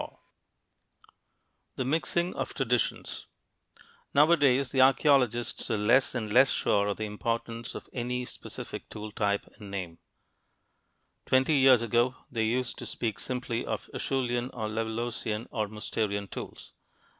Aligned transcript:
[Illustration: 0.01 1.61
LEVALLOIS 1.75 1.75
FLAKE] 1.75 1.75
THE 1.75 1.85
MIXING 1.85 2.33
OF 2.35 2.53
TRADITIONS 2.55 3.25
Nowadays 4.15 4.71
the 4.71 4.81
archeologists 4.81 5.69
are 5.69 5.77
less 5.77 6.15
and 6.15 6.33
less 6.33 6.49
sure 6.49 6.87
of 6.87 6.97
the 6.97 7.03
importance 7.05 7.75
of 7.75 7.87
any 7.93 8.21
one 8.21 8.25
specific 8.25 8.89
tool 8.89 9.11
type 9.11 9.45
and 9.59 9.69
name. 9.69 9.99
Twenty 11.27 11.53
years 11.53 11.83
ago, 11.83 12.15
they 12.31 12.45
used 12.47 12.79
to 12.79 12.87
speak 12.87 13.19
simply 13.19 13.63
of 13.63 13.91
Acheulean 13.93 14.49
or 14.55 14.67
Levalloisian 14.67 15.45
or 15.51 15.67
Mousterian 15.67 16.27
tools. 16.27 16.71